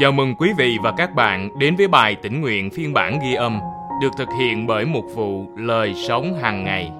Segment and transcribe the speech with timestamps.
[0.00, 3.34] Chào mừng quý vị và các bạn đến với bài tỉnh nguyện phiên bản ghi
[3.34, 3.60] âm
[4.02, 6.90] được thực hiện bởi mục vụ Lời Sống hàng ngày.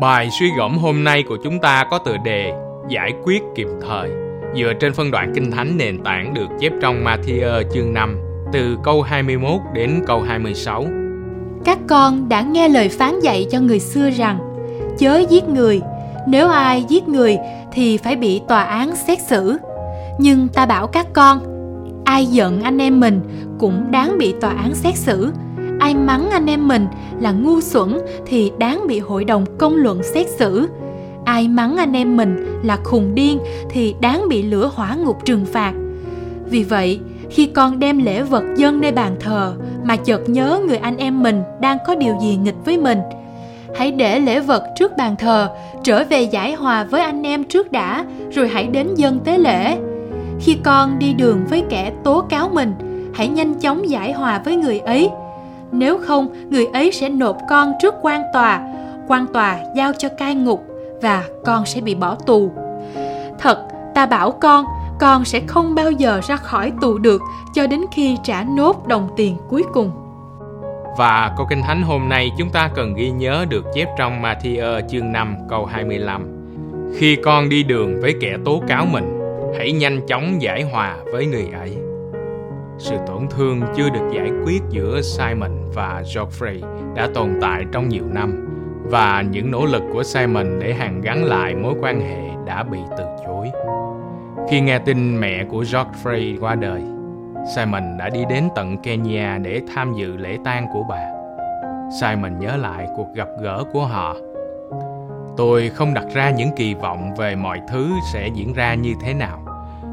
[0.00, 2.52] Bài suy gẫm hôm nay của chúng ta có tựa đề
[2.88, 4.10] Giải quyết kịp thời
[4.56, 8.18] dựa trên phân đoạn kinh thánh nền tảng được chép trong Matthew chương 5
[8.52, 10.86] từ câu 21 đến câu 26.
[11.64, 14.38] Các con đã nghe lời phán dạy cho người xưa rằng
[14.98, 15.80] chớ giết người,
[16.28, 17.38] nếu ai giết người
[17.72, 19.58] thì phải bị tòa án xét xử
[20.18, 21.40] nhưng ta bảo các con,
[22.04, 23.20] ai giận anh em mình
[23.58, 25.32] cũng đáng bị tòa án xét xử.
[25.78, 26.86] Ai mắng anh em mình
[27.20, 30.68] là ngu xuẩn thì đáng bị hội đồng công luận xét xử.
[31.24, 33.38] Ai mắng anh em mình là khùng điên
[33.70, 35.72] thì đáng bị lửa hỏa ngục trừng phạt.
[36.46, 37.00] Vì vậy,
[37.30, 41.22] khi con đem lễ vật dâng nơi bàn thờ mà chợt nhớ người anh em
[41.22, 42.98] mình đang có điều gì nghịch với mình,
[43.74, 45.48] hãy để lễ vật trước bàn thờ
[45.82, 49.76] trở về giải hòa với anh em trước đã, rồi hãy đến dâng tế lễ
[50.40, 52.74] khi con đi đường với kẻ tố cáo mình
[53.14, 55.10] hãy nhanh chóng giải hòa với người ấy.
[55.72, 58.60] Nếu không người ấy sẽ nộp con trước quan tòa.
[59.08, 60.64] Quan tòa giao cho cai ngục
[61.02, 62.52] và con sẽ bị bỏ tù.
[63.38, 64.64] Thật ta bảo con
[65.00, 67.22] con sẽ không bao giờ ra khỏi tù được
[67.54, 69.90] cho đến khi trả nốt đồng tiền cuối cùng.
[70.98, 74.88] Và câu kinh thánh hôm nay chúng ta cần ghi nhớ được chép trong Matthew
[74.88, 76.26] chương 5 câu 25.
[76.98, 79.13] Khi con đi đường với kẻ tố cáo mình,
[79.58, 81.76] hãy nhanh chóng giải hòa với người ấy.
[82.78, 86.60] Sự tổn thương chưa được giải quyết giữa Simon và Geoffrey
[86.94, 88.48] đã tồn tại trong nhiều năm
[88.90, 92.78] và những nỗ lực của Simon để hàn gắn lại mối quan hệ đã bị
[92.98, 93.50] từ chối.
[94.50, 96.82] Khi nghe tin mẹ của Geoffrey qua đời,
[97.56, 101.06] Simon đã đi đến tận Kenya để tham dự lễ tang của bà.
[102.00, 104.16] Simon nhớ lại cuộc gặp gỡ của họ
[105.36, 109.14] tôi không đặt ra những kỳ vọng về mọi thứ sẽ diễn ra như thế
[109.14, 109.40] nào.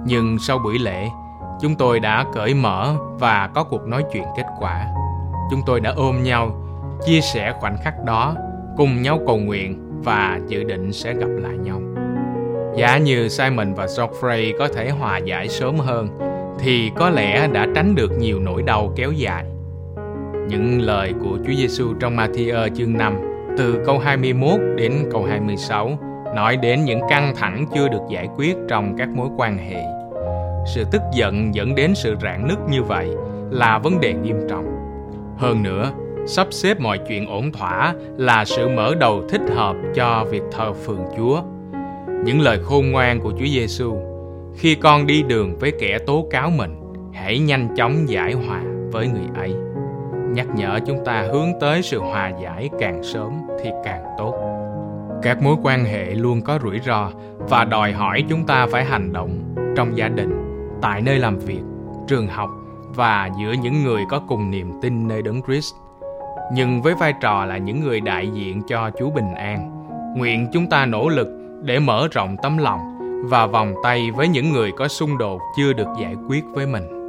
[0.06, 1.08] Nhưng sau buổi lễ,
[1.62, 4.88] chúng tôi đã cởi mở và có cuộc nói chuyện kết quả.
[5.52, 6.52] Chúng tôi đã ôm nhau,
[7.06, 8.36] chia sẻ khoảnh khắc đó,
[8.78, 11.82] cùng nhau cầu nguyện và dự định sẽ gặp lại nhau.
[12.76, 16.10] Giả như simon và geoffrey có thể hòa giải sớm hơn,
[16.60, 19.46] thì có lẽ đã tránh được nhiều nỗi đau kéo dài.
[20.48, 26.00] Những lời của Chúa Giêsu trong Matthew chương 5 từ câu 21 đến câu 26
[26.36, 29.84] nói đến những căng thẳng chưa được giải quyết trong các mối quan hệ.
[30.76, 33.10] Sự tức giận dẫn đến sự rạn nứt như vậy
[33.52, 34.66] là vấn đề nghiêm trọng.
[35.38, 35.92] Hơn nữa,
[36.26, 40.74] sắp xếp mọi chuyện ổn thỏa là sự mở đầu thích hợp cho việc thờ
[40.74, 41.42] phượng Chúa.
[42.26, 43.96] Những lời khôn ngoan của Chúa Giêsu
[44.56, 46.76] khi con đi đường với kẻ tố cáo mình,
[47.14, 49.54] hãy nhanh chóng giải hòa với người ấy
[50.34, 53.32] nhắc nhở chúng ta hướng tới sự hòa giải càng sớm
[53.64, 54.52] thì càng tốt
[55.22, 59.14] các mối quan hệ luôn có rủi ro và đòi hỏi chúng ta phải hành
[59.14, 60.30] động trong gia đình
[60.82, 61.62] tại nơi làm việc
[62.08, 62.50] trường học
[62.96, 65.74] và giữa những người có cùng niềm tin nơi đấng Christ.
[66.54, 69.86] Nhưng với vai trò là những người đại diện cho Chúa bình an,
[70.18, 71.28] nguyện chúng ta nỗ lực
[71.64, 72.80] để mở rộng tấm lòng
[73.30, 77.01] và vòng tay với những người có xung đột chưa được giải quyết với mình.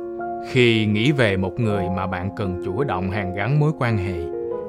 [0.51, 4.21] Khi nghĩ về một người mà bạn cần chủ động hàn gắn mối quan hệ,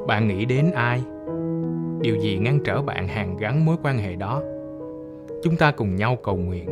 [0.08, 1.02] bạn nghĩ đến ai?
[2.02, 4.42] Điều gì ngăn trở bạn hàn gắn mối quan hệ đó?
[5.44, 6.70] Chúng ta cùng nhau cầu nguyện.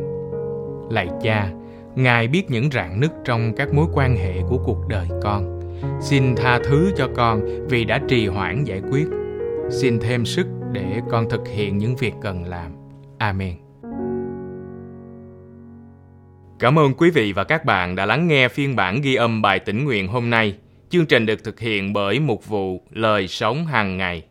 [0.90, 1.52] Lạy Cha,
[1.94, 5.60] Ngài biết những rạn nứt trong các mối quan hệ của cuộc đời con.
[6.00, 9.06] Xin tha thứ cho con vì đã trì hoãn giải quyết.
[9.70, 12.72] Xin thêm sức để con thực hiện những việc cần làm.
[13.18, 13.71] Amen.
[16.62, 19.58] Cảm ơn quý vị và các bạn đã lắng nghe phiên bản ghi âm bài
[19.58, 20.54] tĩnh nguyện hôm nay.
[20.90, 24.22] Chương trình được thực hiện bởi mục vụ Lời Sống hàng ngày.